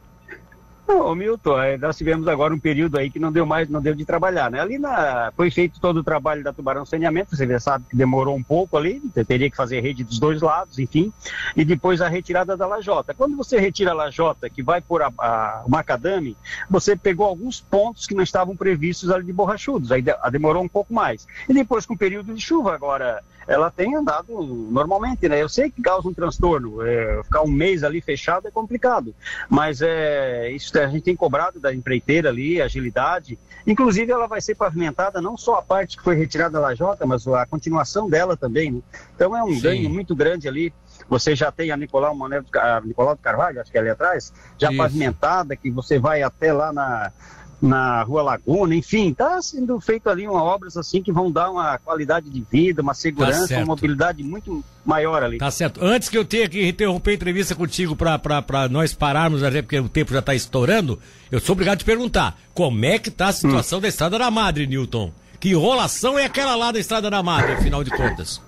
Não, 0.87 1.14
Milton, 1.16 1.61
é, 1.61 1.76
nós 1.76 1.97
tivemos 1.97 2.28
agora 2.28 2.55
um 2.55 2.59
período 2.61 2.97
aí 2.97 3.11
que 3.11 3.19
não 3.19 3.33
deu 3.33 3.45
mais, 3.45 3.69
não 3.69 3.81
deu 3.81 3.95
de 3.95 4.05
trabalhar, 4.05 4.50
né? 4.50 4.61
Ali 4.61 4.78
na, 4.78 5.33
foi 5.35 5.50
feito 5.50 5.81
todo 5.81 5.97
o 5.99 6.05
trabalho 6.05 6.45
da 6.45 6.52
Tubarão 6.52 6.87
Saneamento, 6.87 7.35
você 7.35 7.47
já 7.47 7.59
sabe 7.59 7.87
que 7.90 7.97
demorou 7.97 8.37
um 8.37 8.43
pouco 8.43 8.76
ali, 8.76 9.02
teria 9.26 9.50
que 9.50 9.57
fazer 9.57 9.81
rede 9.81 10.05
dos 10.05 10.21
dois 10.21 10.40
lados, 10.40 10.78
enfim, 10.78 11.12
e 11.57 11.64
depois 11.64 12.00
a 12.00 12.09
retirada 12.09 12.57
da 12.57 12.66
lajota. 12.69 13.14
Quando 13.14 13.37
você 13.37 13.59
retira 13.59 13.90
a 13.90 13.95
lajota, 13.95 14.49
que 14.49 14.62
vai 14.62 14.81
por 14.81 15.02
a, 15.02 15.12
a, 15.19 15.64
o 15.66 15.71
macadame, 15.71 16.37
você 16.71 16.95
pegou 16.95 17.26
alguns 17.26 17.61
pontos 17.61 18.07
que 18.07 18.14
não 18.14 18.23
estavam 18.23 18.57
previstos 18.57 19.11
ali 19.11 19.25
de 19.25 19.33
borrachudos, 19.33 19.90
aí 19.90 20.02
de, 20.02 20.12
demorou 20.31 20.62
um 20.62 20.69
pouco 20.69 20.95
mais. 20.95 21.26
E 21.49 21.52
depois 21.52 21.85
com 21.85 21.95
o 21.95 21.99
período 21.99 22.33
de 22.33 22.40
chuva 22.40 22.73
agora, 22.73 23.25
ela 23.47 23.71
tem 23.71 23.95
andado 23.95 24.43
normalmente, 24.71 25.29
né? 25.29 25.43
Eu 25.43 25.49
sei 25.49 25.71
que 25.71 25.81
causa 25.81 26.09
um 26.09 26.15
transtorno, 26.15 26.83
é, 26.83 27.23
ficar 27.23 27.43
um 27.43 27.50
mês 27.50 27.85
ali 27.85 28.00
fechado 28.00 28.49
é 28.49 28.50
complicado, 28.50 29.15
mas 29.49 29.81
é, 29.83 30.50
isso 30.50 30.76
a 30.79 30.87
gente 30.87 31.03
tem 31.03 31.17
cobrado 31.17 31.61
da 31.61 31.73
empreiteira 31.73 32.29
ali, 32.29 32.61
agilidade, 32.61 33.38
inclusive 33.67 34.11
ela 34.11 34.26
vai 34.26 34.41
ser 34.41 34.55
pavimentada 34.55 35.21
não 35.21 35.37
só 35.37 35.57
a 35.57 35.62
parte 35.62 35.97
que 35.97 36.03
foi 36.03 36.17
retirada 36.17 36.53
da 36.53 36.61
lajota, 36.61 37.07
mas 37.07 37.26
a 37.26 37.47
continuação 37.47 38.09
dela 38.09 38.37
também, 38.37 38.73
né? 38.73 38.81
Então 39.15 39.37
é 39.37 39.43
um 39.43 39.55
Sim. 39.55 39.61
ganho 39.61 39.91
muito 39.91 40.15
grande 40.15 40.49
ali, 40.49 40.73
você 41.09 41.37
já 41.37 41.53
tem 41.53 41.71
a 41.71 41.76
Nicolau, 41.76 42.15
Mané, 42.15 42.43
a 42.55 42.81
Nicolau 42.81 43.15
do 43.15 43.23
Carvalho, 43.23 43.61
acho 43.61 43.71
que 43.71 43.79
é 43.79 43.81
ali 43.81 43.91
atrás, 43.91 44.33
já 44.59 44.69
Isso. 44.69 44.79
pavimentada, 44.79 45.55
que 45.55 45.71
você 45.71 45.99
vai 45.99 46.23
até 46.23 46.53
lá 46.53 46.73
na, 46.73 47.12
na 47.60 48.02
Rua 48.02 48.22
Laguna, 48.22 48.75
enfim, 48.75 49.10
está 49.10 49.40
sendo 49.40 49.80
feito 49.80 50.08
ali 50.08 50.28
uma 50.28 50.42
obras 50.42 50.76
assim 50.76 51.02
que 51.02 51.10
vão 51.10 51.30
dar 51.30 51.50
uma 51.50 51.78
qualidade 51.78 52.28
de 52.28 52.44
vida, 52.50 52.82
uma 52.82 52.94
segurança, 52.94 53.48
tá 53.48 53.56
uma 53.56 53.66
mobilidade 53.66 54.22
muito 54.22 54.62
maior 54.84 55.22
ali. 55.22 55.38
Tá 55.38 55.50
certo. 55.50 55.82
Antes 55.82 56.08
que 56.08 56.18
eu 56.18 56.25
tenha 56.25 56.48
que 56.48 56.66
interromper 56.66 57.12
a 57.12 57.14
entrevista 57.14 57.54
contigo 57.54 57.96
para 57.96 58.68
nós 58.68 58.92
pararmos, 58.92 59.42
até 59.42 59.62
porque 59.62 59.78
o 59.78 59.88
tempo 59.88 60.12
já 60.12 60.18
está 60.18 60.34
estourando, 60.34 60.98
eu 61.30 61.40
sou 61.40 61.54
obrigado 61.54 61.75
a 61.75 61.78
te 61.78 61.84
perguntar, 61.84 62.38
como 62.52 62.84
é 62.84 62.98
que 62.98 63.08
está 63.08 63.28
a 63.28 63.32
situação 63.32 63.78
hum. 63.78 63.82
da 63.82 63.88
Estrada 63.88 64.18
da 64.18 64.30
Madre, 64.30 64.66
Newton? 64.66 65.12
Que 65.40 65.50
enrolação 65.50 66.18
é 66.18 66.25
aquela 66.25 66.56
lá 66.56 66.72
da 66.72 66.78
Estrada 66.78 67.10
da 67.10 67.22
Madre, 67.22 67.52
afinal 67.52 67.82
de 67.82 67.90
contas? 67.90 68.40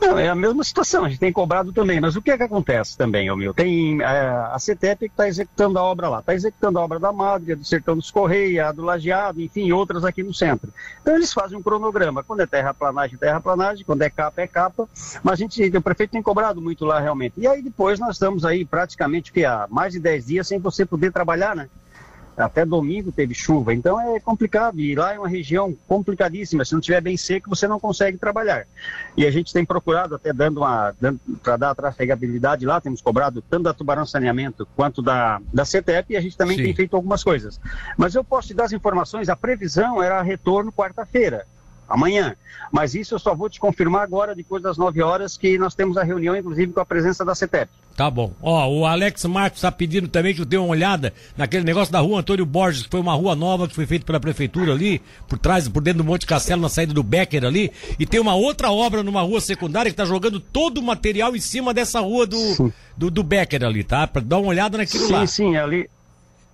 Não, 0.00 0.18
é 0.18 0.28
a 0.28 0.34
mesma 0.34 0.62
situação, 0.62 1.04
a 1.04 1.08
gente 1.08 1.18
tem 1.18 1.32
cobrado 1.32 1.72
também, 1.72 2.00
mas 2.00 2.16
o 2.16 2.22
que 2.22 2.30
é 2.30 2.36
que 2.36 2.42
acontece 2.42 2.96
também, 2.96 3.34
meu? 3.36 3.54
Tem 3.54 4.00
é, 4.02 4.06
a 4.06 4.58
CETEP 4.58 5.00
que 5.00 5.06
está 5.06 5.26
executando 5.26 5.78
a 5.78 5.82
obra 5.82 6.08
lá, 6.08 6.20
está 6.20 6.34
executando 6.34 6.78
a 6.78 6.82
obra 6.82 6.98
da 6.98 7.12
Madre, 7.12 7.54
do 7.54 7.64
Sertão 7.64 7.96
dos 7.96 8.10
Correia, 8.10 8.72
do 8.72 8.82
Lajeado, 8.82 9.40
enfim, 9.40 9.72
outras 9.72 10.04
aqui 10.04 10.22
no 10.22 10.34
centro. 10.34 10.72
Então 11.00 11.14
eles 11.14 11.32
fazem 11.32 11.56
um 11.56 11.62
cronograma, 11.62 12.22
quando 12.22 12.40
é 12.40 12.46
terraplanagem, 12.46 13.18
terraplanagem, 13.18 13.84
quando 13.84 14.02
é 14.02 14.10
capa, 14.10 14.42
é 14.42 14.46
capa, 14.46 14.88
mas 15.22 15.32
a 15.34 15.36
gente, 15.36 15.62
o 15.76 15.82
prefeito 15.82 16.10
tem 16.10 16.22
cobrado 16.22 16.60
muito 16.60 16.84
lá 16.84 17.00
realmente. 17.00 17.34
E 17.38 17.46
aí 17.46 17.62
depois 17.62 17.98
nós 17.98 18.16
estamos 18.16 18.44
aí 18.44 18.64
praticamente 18.64 19.32
que 19.32 19.44
há 19.44 19.66
mais 19.70 19.92
de 19.92 20.00
10 20.00 20.26
dias 20.26 20.46
sem 20.46 20.58
você 20.58 20.84
poder 20.84 21.12
trabalhar, 21.12 21.56
né? 21.56 21.68
Até 22.36 22.66
domingo 22.66 23.10
teve 23.10 23.34
chuva, 23.34 23.72
então 23.72 23.98
é 23.98 24.20
complicado. 24.20 24.78
E 24.78 24.94
lá 24.94 25.14
é 25.14 25.18
uma 25.18 25.28
região 25.28 25.74
complicadíssima. 25.88 26.64
Se 26.64 26.74
não 26.74 26.80
tiver 26.80 27.00
bem 27.00 27.16
seco, 27.16 27.48
você 27.48 27.66
não 27.66 27.80
consegue 27.80 28.18
trabalhar. 28.18 28.66
E 29.16 29.26
a 29.26 29.30
gente 29.30 29.52
tem 29.52 29.64
procurado, 29.64 30.16
até 30.16 30.32
dando 30.32 30.58
uma. 30.58 30.94
para 31.42 31.56
dar 31.56 31.74
trafegabilidade 31.74 32.66
lá, 32.66 32.80
temos 32.80 33.00
cobrado 33.00 33.42
tanto 33.42 33.64
da 33.64 33.72
Tubarão 33.72 34.04
Saneamento 34.04 34.68
quanto 34.76 35.00
da, 35.00 35.40
da 35.52 35.64
CETEP, 35.64 36.12
e 36.12 36.16
a 36.16 36.20
gente 36.20 36.36
também 36.36 36.58
Sim. 36.58 36.64
tem 36.64 36.74
feito 36.74 36.94
algumas 36.94 37.24
coisas. 37.24 37.58
Mas 37.96 38.14
eu 38.14 38.22
posso 38.22 38.48
te 38.48 38.54
dar 38.54 38.64
as 38.64 38.72
informações, 38.72 39.28
a 39.28 39.36
previsão 39.36 40.02
era 40.02 40.20
retorno 40.20 40.70
quarta-feira 40.70 41.46
amanhã. 41.88 42.36
Mas 42.70 42.94
isso 42.94 43.14
eu 43.14 43.18
só 43.18 43.34
vou 43.34 43.48
te 43.48 43.60
confirmar 43.60 44.02
agora, 44.02 44.34
depois 44.34 44.62
das 44.62 44.76
9 44.76 45.00
horas, 45.02 45.36
que 45.36 45.56
nós 45.56 45.74
temos 45.74 45.96
a 45.96 46.02
reunião, 46.02 46.36
inclusive 46.36 46.72
com 46.72 46.80
a 46.80 46.86
presença 46.86 47.24
da 47.24 47.34
CETEP. 47.34 47.70
Tá 47.96 48.10
bom. 48.10 48.30
Ó, 48.42 48.68
o 48.68 48.84
Alex 48.84 49.24
Marcos 49.24 49.58
está 49.58 49.72
pedindo 49.72 50.06
também 50.06 50.34
que 50.34 50.42
eu 50.42 50.44
dê 50.44 50.58
uma 50.58 50.68
olhada 50.68 51.14
naquele 51.34 51.64
negócio 51.64 51.90
da 51.90 51.98
rua 51.98 52.20
Antônio 52.20 52.44
Borges, 52.44 52.82
que 52.82 52.90
foi 52.90 53.00
uma 53.00 53.14
rua 53.14 53.34
nova 53.34 53.66
que 53.66 53.74
foi 53.74 53.86
feita 53.86 54.04
pela 54.04 54.20
prefeitura 54.20 54.72
ali, 54.72 55.00
por 55.26 55.38
trás, 55.38 55.66
por 55.66 55.82
dentro 55.82 56.02
do 56.02 56.04
Monte 56.04 56.26
Castelo, 56.26 56.60
na 56.60 56.68
saída 56.68 56.92
do 56.92 57.02
Becker 57.02 57.42
ali. 57.42 57.72
E 57.98 58.04
tem 58.04 58.20
uma 58.20 58.34
outra 58.34 58.70
obra 58.70 59.02
numa 59.02 59.22
rua 59.22 59.40
secundária 59.40 59.90
que 59.90 59.94
está 59.94 60.04
jogando 60.04 60.38
todo 60.38 60.76
o 60.76 60.82
material 60.82 61.34
em 61.34 61.40
cima 61.40 61.72
dessa 61.72 62.00
rua 62.00 62.26
do, 62.26 62.70
do, 62.94 63.10
do, 63.10 63.22
Becker 63.22 63.64
ali, 63.64 63.82
tá? 63.82 64.06
Para 64.06 64.20
dar 64.20 64.40
uma 64.40 64.48
olhada 64.48 64.76
naquilo 64.76 65.06
sim, 65.06 65.12
lá. 65.14 65.26
Sim, 65.26 65.52
sim, 65.52 65.56
ali, 65.56 65.88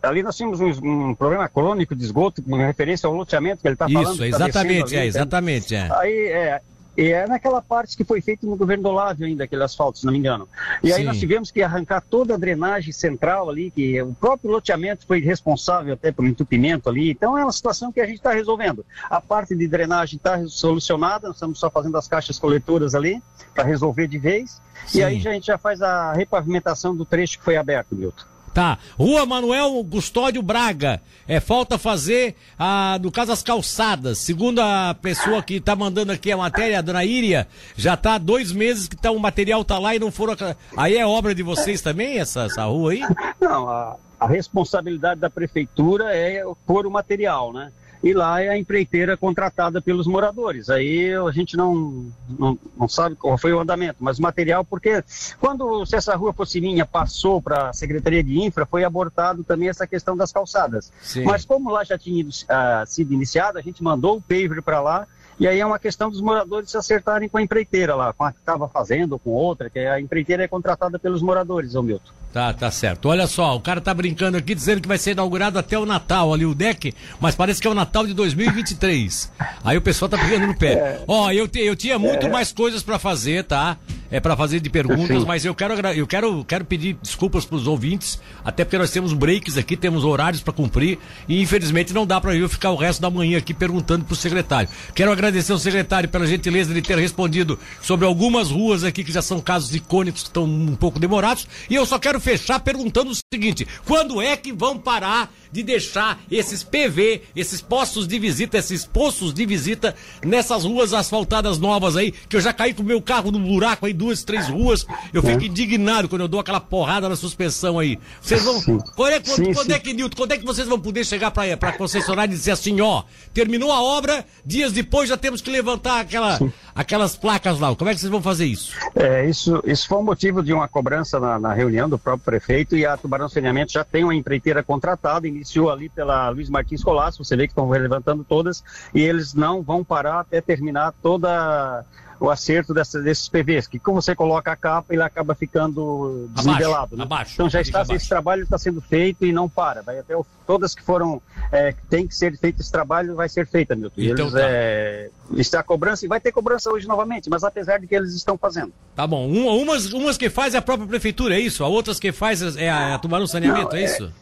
ali 0.00 0.22
nós 0.22 0.36
tínhamos 0.36 0.60
um, 0.60 1.08
um, 1.10 1.14
problema 1.16 1.48
crônico 1.48 1.96
de 1.96 2.04
esgoto, 2.04 2.40
com 2.40 2.54
referência 2.56 3.08
ao 3.08 3.14
loteamento 3.14 3.62
que 3.62 3.66
ele 3.66 3.74
está 3.74 3.88
falando. 3.88 4.12
Isso, 4.12 4.24
exatamente, 4.24 4.92
tá 4.92 4.96
é, 4.96 5.06
exatamente. 5.06 5.74
É. 5.74 5.88
Aí, 5.90 6.26
é, 6.28 6.60
e 6.96 7.08
é 7.08 7.26
naquela 7.26 7.62
parte 7.62 7.96
que 7.96 8.04
foi 8.04 8.20
feito 8.20 8.46
no 8.46 8.56
governo 8.56 8.82
do 8.82 8.88
Olávio 8.90 9.26
ainda, 9.26 9.44
aquele 9.44 9.62
asfalto, 9.62 9.98
se 9.98 10.04
não 10.04 10.12
me 10.12 10.18
engano. 10.18 10.48
E 10.82 10.88
Sim. 10.88 10.94
aí 10.94 11.04
nós 11.04 11.18
tivemos 11.18 11.50
que 11.50 11.62
arrancar 11.62 12.02
toda 12.02 12.34
a 12.34 12.36
drenagem 12.36 12.92
central 12.92 13.48
ali, 13.48 13.70
que 13.70 14.00
o 14.02 14.14
próprio 14.14 14.50
loteamento 14.50 15.06
foi 15.06 15.20
responsável 15.20 15.94
até 15.94 16.12
pelo 16.12 16.28
entupimento 16.28 16.88
ali. 16.88 17.10
Então 17.10 17.36
é 17.36 17.42
uma 17.42 17.52
situação 17.52 17.90
que 17.90 18.00
a 18.00 18.06
gente 18.06 18.16
está 18.16 18.32
resolvendo. 18.32 18.84
A 19.08 19.20
parte 19.20 19.54
de 19.54 19.66
drenagem 19.66 20.16
está 20.16 20.46
solucionada, 20.46 21.28
nós 21.28 21.36
estamos 21.36 21.58
só 21.58 21.70
fazendo 21.70 21.96
as 21.96 22.06
caixas 22.06 22.38
coletoras 22.38 22.94
ali, 22.94 23.22
para 23.54 23.64
resolver 23.64 24.06
de 24.06 24.18
vez. 24.18 24.60
Sim. 24.86 24.98
E 24.98 25.04
aí 25.04 25.16
a 25.16 25.32
gente 25.32 25.46
já 25.46 25.56
faz 25.58 25.80
a 25.80 26.12
repavimentação 26.12 26.94
do 26.94 27.04
trecho 27.04 27.38
que 27.38 27.44
foi 27.44 27.56
aberto, 27.56 27.94
Milton. 27.94 28.31
Tá. 28.52 28.78
Rua 28.98 29.24
Manuel 29.24 29.84
Custódio 29.90 30.42
Braga. 30.42 31.00
É, 31.26 31.40
falta 31.40 31.78
fazer, 31.78 32.36
a, 32.58 32.98
no 33.00 33.10
caso, 33.10 33.32
as 33.32 33.42
calçadas. 33.42 34.18
Segundo 34.18 34.60
a 34.60 34.94
pessoa 35.00 35.42
que 35.42 35.54
está 35.54 35.74
mandando 35.74 36.12
aqui 36.12 36.30
a 36.30 36.36
matéria, 36.36 36.78
a 36.78 36.82
dona 36.82 37.04
Íria, 37.04 37.48
já 37.76 37.94
está 37.94 38.14
há 38.14 38.18
dois 38.18 38.52
meses 38.52 38.86
que 38.88 38.96
tá, 38.96 39.10
o 39.10 39.18
material 39.18 39.64
tá 39.64 39.78
lá 39.78 39.94
e 39.94 39.98
não 39.98 40.12
foram. 40.12 40.36
Aí 40.76 40.96
é 40.96 41.06
obra 41.06 41.34
de 41.34 41.42
vocês 41.42 41.80
também, 41.80 42.18
essa, 42.18 42.42
essa 42.42 42.64
rua 42.64 42.92
aí? 42.92 43.00
Não, 43.40 43.68
a, 43.68 43.96
a 44.20 44.26
responsabilidade 44.26 45.20
da 45.20 45.30
prefeitura 45.30 46.14
é 46.14 46.42
pôr 46.66 46.86
o 46.86 46.90
material, 46.90 47.52
né? 47.52 47.72
E 48.02 48.12
lá 48.12 48.42
é 48.42 48.48
a 48.48 48.58
empreiteira 48.58 49.16
contratada 49.16 49.80
pelos 49.80 50.06
moradores. 50.06 50.68
Aí 50.68 51.14
a 51.14 51.30
gente 51.30 51.56
não, 51.56 52.12
não, 52.28 52.58
não, 52.76 52.88
sabe 52.88 53.14
qual 53.16 53.38
foi 53.38 53.52
o 53.52 53.60
andamento, 53.60 53.96
mas 54.00 54.18
o 54.18 54.22
material, 54.22 54.64
porque 54.64 55.04
quando 55.38 55.84
se 55.86 55.96
essa 55.96 56.14
rua 56.16 56.32
fosse 56.32 56.60
minha 56.60 56.84
passou 56.84 57.40
para 57.40 57.70
a 57.70 57.72
Secretaria 57.72 58.22
de 58.22 58.40
Infra, 58.40 58.66
foi 58.66 58.84
abortado 58.84 59.44
também 59.44 59.68
essa 59.68 59.86
questão 59.86 60.16
das 60.16 60.32
calçadas. 60.32 60.92
Sim. 61.00 61.24
Mas 61.24 61.44
como 61.44 61.70
lá 61.70 61.84
já 61.84 61.96
tinha 61.96 62.24
uh, 62.24 62.86
sido 62.86 63.12
iniciado, 63.12 63.58
a 63.58 63.62
gente 63.62 63.82
mandou 63.82 64.16
o 64.16 64.20
paver 64.20 64.62
para 64.62 64.80
lá 64.80 65.06
e 65.42 65.48
aí 65.48 65.58
é 65.58 65.66
uma 65.66 65.80
questão 65.80 66.08
dos 66.08 66.20
moradores 66.20 66.70
se 66.70 66.76
acertarem 66.76 67.28
com 67.28 67.36
a 67.36 67.42
empreiteira 67.42 67.96
lá, 67.96 68.12
com 68.12 68.22
a 68.22 68.30
que 68.30 68.38
estava 68.38 68.68
fazendo, 68.68 69.14
ou 69.14 69.18
com 69.18 69.30
outra, 69.30 69.68
que 69.68 69.80
a 69.80 70.00
empreiteira 70.00 70.44
é 70.44 70.46
contratada 70.46 71.00
pelos 71.00 71.20
moradores, 71.20 71.74
ô 71.74 71.82
Milton. 71.82 72.12
Tá, 72.32 72.54
tá 72.54 72.70
certo. 72.70 73.08
Olha 73.08 73.26
só, 73.26 73.56
o 73.56 73.60
cara 73.60 73.80
tá 73.80 73.92
brincando 73.92 74.38
aqui 74.38 74.54
dizendo 74.54 74.80
que 74.80 74.86
vai 74.86 74.98
ser 74.98 75.10
inaugurado 75.10 75.58
até 75.58 75.76
o 75.76 75.84
Natal 75.84 76.32
ali 76.32 76.46
o 76.46 76.54
deck, 76.54 76.94
mas 77.18 77.34
parece 77.34 77.60
que 77.60 77.66
é 77.66 77.70
o 77.70 77.74
Natal 77.74 78.06
de 78.06 78.14
2023. 78.14 79.32
Aí 79.64 79.76
o 79.76 79.82
pessoal 79.82 80.08
tá 80.08 80.16
pegando 80.16 80.46
no 80.46 80.56
pé. 80.56 80.74
É. 80.74 81.00
Ó, 81.08 81.32
eu, 81.32 81.48
te, 81.48 81.58
eu 81.58 81.74
tinha 81.74 81.98
muito 81.98 82.26
é. 82.26 82.30
mais 82.30 82.52
coisas 82.52 82.80
para 82.80 83.00
fazer, 83.00 83.42
tá? 83.42 83.76
É 84.12 84.20
para 84.20 84.36
fazer 84.36 84.60
de 84.60 84.68
perguntas, 84.68 85.20
Sim. 85.20 85.26
mas 85.26 85.42
eu 85.42 85.54
quero 85.54 85.72
eu 85.96 86.06
quero 86.06 86.44
quero 86.44 86.66
pedir 86.66 86.98
desculpas 87.00 87.46
pros 87.46 87.66
ouvintes, 87.66 88.20
até 88.44 88.62
porque 88.62 88.76
nós 88.76 88.90
temos 88.90 89.14
breaks 89.14 89.56
aqui, 89.56 89.74
temos 89.74 90.04
horários 90.04 90.42
para 90.42 90.52
cumprir 90.52 90.98
e 91.26 91.40
infelizmente 91.40 91.94
não 91.94 92.06
dá 92.06 92.20
para 92.20 92.36
eu 92.36 92.46
ficar 92.46 92.72
o 92.72 92.76
resto 92.76 93.00
da 93.00 93.08
manhã 93.08 93.38
aqui 93.38 93.54
perguntando 93.54 94.04
pro 94.04 94.14
secretário. 94.14 94.68
Quero 94.94 95.10
agradecer 95.10 95.52
ao 95.52 95.58
secretário 95.58 96.10
pela 96.10 96.26
gentileza 96.26 96.74
de 96.74 96.82
ter 96.82 96.98
respondido 96.98 97.58
sobre 97.80 98.04
algumas 98.04 98.50
ruas 98.50 98.84
aqui 98.84 99.02
que 99.02 99.10
já 99.10 99.22
são 99.22 99.40
casos 99.40 99.74
icônicos 99.74 100.24
que 100.24 100.28
estão 100.28 100.44
um 100.44 100.76
pouco 100.76 101.00
demorados 101.00 101.48
e 101.70 101.74
eu 101.74 101.86
só 101.86 101.98
quero 101.98 102.20
fechar 102.20 102.60
perguntando 102.60 103.12
o 103.12 103.16
seguinte: 103.32 103.66
quando 103.86 104.20
é 104.20 104.36
que 104.36 104.52
vão 104.52 104.76
parar 104.76 105.32
de 105.52 105.62
deixar 105.62 106.18
esses 106.30 106.64
PV, 106.64 107.22
esses 107.36 107.60
postos 107.60 108.08
de 108.08 108.18
visita, 108.18 108.56
esses 108.56 108.84
poços 108.84 109.34
de 109.34 109.44
visita 109.44 109.94
nessas 110.24 110.64
ruas 110.64 110.94
asfaltadas 110.94 111.58
novas 111.58 111.94
aí, 111.94 112.10
que 112.10 112.36
eu 112.36 112.40
já 112.40 112.52
caí 112.52 112.72
com 112.72 112.82
o 112.82 112.86
meu 112.86 113.02
carro 113.02 113.30
no 113.30 113.38
buraco 113.38 113.86
aí, 113.86 113.92
duas, 113.92 114.24
três 114.24 114.48
ruas, 114.48 114.86
eu 115.12 115.22
fico 115.22 115.42
é. 115.42 115.46
indignado 115.46 116.08
quando 116.08 116.22
eu 116.22 116.28
dou 116.28 116.40
aquela 116.40 116.60
porrada 116.60 117.08
na 117.08 117.16
suspensão 117.16 117.78
aí. 117.78 117.98
Vocês 118.20 118.42
vão. 118.42 118.60
Quando 118.62 119.12
é, 119.12 119.20
quando, 119.20 119.36
sim, 119.36 119.52
quando 119.52 119.66
sim. 119.66 119.72
é 119.72 119.78
que, 119.78 119.92
Nilton, 119.92 120.16
quando 120.16 120.32
é 120.32 120.38
que 120.38 120.44
vocês 120.44 120.66
vão 120.66 120.80
poder 120.80 121.04
chegar 121.04 121.30
pra, 121.30 121.56
pra 121.56 121.72
concessionária 121.72 122.32
e 122.32 122.36
dizer 122.36 122.52
assim, 122.52 122.80
ó, 122.80 123.02
terminou 123.34 123.70
a 123.70 123.82
obra, 123.82 124.24
dias 124.44 124.72
depois 124.72 125.08
já 125.08 125.16
temos 125.16 125.42
que 125.42 125.50
levantar 125.50 126.00
aquela, 126.00 126.38
aquelas 126.74 127.14
placas 127.14 127.60
lá. 127.60 127.74
Como 127.74 127.90
é 127.90 127.94
que 127.94 128.00
vocês 128.00 128.10
vão 128.10 128.22
fazer 128.22 128.46
isso? 128.46 128.72
É, 128.94 129.28
isso, 129.28 129.62
isso 129.66 129.86
foi 129.86 129.98
um 129.98 130.04
motivo 130.04 130.42
de 130.42 130.52
uma 130.52 130.66
cobrança 130.68 131.20
na, 131.20 131.38
na 131.38 131.52
reunião 131.52 131.88
do 131.88 131.98
próprio 131.98 132.24
prefeito 132.24 132.76
e 132.76 132.86
a 132.86 132.96
Tubarão 132.96 133.28
Saneamento 133.28 133.72
já 133.72 133.84
tem 133.84 134.04
uma 134.04 134.14
empreiteira 134.14 134.62
contratada, 134.62 135.28
iniciou 135.42 135.70
ali 135.70 135.88
pela 135.88 136.28
Luiz 136.30 136.48
Martins 136.48 136.82
Colasso, 136.82 137.22
você 137.22 137.36
vê 137.36 137.46
que 137.46 137.52
estão 137.52 137.68
levantando 137.68 138.24
todas, 138.24 138.62
e 138.94 139.00
eles 139.02 139.34
não 139.34 139.62
vão 139.62 139.84
parar 139.84 140.20
até 140.20 140.40
terminar 140.40 140.94
toda 141.02 141.84
o 142.22 142.30
acerto 142.30 142.72
dessa, 142.72 143.02
desses 143.02 143.28
PVs, 143.28 143.66
que 143.66 143.80
como 143.80 144.00
você 144.00 144.14
coloca 144.14 144.52
a 144.52 144.54
capa, 144.54 144.94
ele 144.94 145.02
acaba 145.02 145.34
ficando 145.34 146.28
desnivelado. 146.30 146.94
Abaixo, 146.94 146.96
né? 146.96 147.02
abaixo, 147.02 147.32
então 147.34 147.50
já 147.50 147.60
está, 147.60 147.80
abaixo. 147.80 147.94
esse 147.94 148.08
trabalho 148.08 148.44
está 148.44 148.56
sendo 148.56 148.80
feito 148.80 149.26
e 149.26 149.32
não 149.32 149.48
para. 149.48 149.82
Vai 149.82 149.98
até 149.98 150.16
o, 150.16 150.24
todas 150.46 150.72
que 150.72 150.82
foram, 150.84 151.20
é, 151.50 151.72
que 151.72 151.84
tem 151.88 152.06
que 152.06 152.14
ser 152.14 152.38
feito 152.38 152.60
esse 152.60 152.70
trabalho, 152.70 153.16
vai 153.16 153.28
ser 153.28 153.44
feita, 153.44 153.74
Milton. 153.74 154.00
Então, 154.00 154.26
eles, 154.26 154.32
tá. 154.34 154.40
é, 154.40 155.10
está 155.32 155.62
cobrança 155.64 156.04
e 156.04 156.08
vai 156.08 156.20
ter 156.20 156.30
cobrança 156.30 156.70
hoje 156.70 156.86
novamente, 156.86 157.28
mas 157.28 157.42
apesar 157.42 157.78
de 157.78 157.88
que 157.88 157.94
eles 157.96 158.14
estão 158.14 158.38
fazendo. 158.38 158.72
Tá 158.94 159.04
bom. 159.04 159.26
Um, 159.26 159.48
umas, 159.60 159.92
umas 159.92 160.16
que 160.16 160.30
faz 160.30 160.54
é 160.54 160.58
a 160.58 160.62
própria 160.62 160.86
prefeitura, 160.86 161.34
é 161.34 161.40
isso? 161.40 161.64
A 161.64 161.68
outras 161.68 161.98
que 161.98 162.12
faz 162.12 162.56
é 162.56 162.70
a, 162.70 162.94
a 162.94 162.98
Tubarão 163.00 163.26
Saneamento, 163.26 163.70
não, 163.70 163.76
é, 163.76 163.80
é 163.80 163.84
isso? 163.84 164.12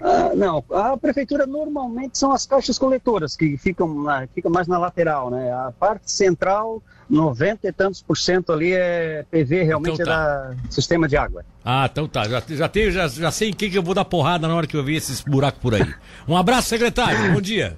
Ah, 0.00 0.32
não, 0.34 0.64
a 0.70 0.96
prefeitura 0.96 1.46
normalmente 1.46 2.18
são 2.18 2.32
as 2.32 2.46
caixas 2.46 2.78
coletoras 2.78 3.36
que 3.36 3.56
ficam, 3.56 4.02
na, 4.02 4.26
ficam 4.28 4.50
mais 4.50 4.66
na 4.66 4.78
lateral, 4.78 5.30
né? 5.30 5.52
A 5.52 5.72
parte 5.72 6.10
central, 6.10 6.82
90 7.08 7.68
e 7.68 7.72
tantos 7.72 8.02
por 8.02 8.16
cento 8.16 8.52
ali 8.52 8.72
é 8.72 9.24
PV, 9.30 9.62
realmente 9.62 9.94
então 10.00 10.06
tá. 10.06 10.52
é 10.52 10.54
da 10.54 10.70
sistema 10.70 11.06
de 11.06 11.16
água. 11.16 11.44
Ah, 11.64 11.88
então 11.90 12.08
tá. 12.08 12.28
Já, 12.28 12.42
já, 12.46 12.68
tenho, 12.68 12.90
já, 12.90 13.08
já 13.08 13.30
sei 13.30 13.50
em 13.50 13.52
quem 13.52 13.70
que 13.70 13.78
eu 13.78 13.82
vou 13.82 13.94
dar 13.94 14.04
porrada 14.04 14.48
na 14.48 14.54
hora 14.54 14.66
que 14.66 14.76
eu 14.76 14.84
ver 14.84 14.94
esses 14.94 15.20
buracos 15.20 15.60
por 15.60 15.74
aí. 15.74 15.94
Um 16.26 16.36
abraço, 16.36 16.68
secretário. 16.68 17.32
Bom 17.32 17.40
dia. 17.40 17.76